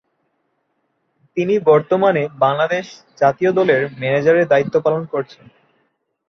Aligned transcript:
তিনি 1.37 1.55
বর্তমানে 1.65 2.23
বাংলাদেশ 2.39 2.85
জাতীয় 3.17 3.51
দলের 3.51 3.81
ম্যানেজারের 3.99 4.45
দায়িত্ব 4.47 4.75
পালন 4.81 5.03
করছেন। 5.05 5.45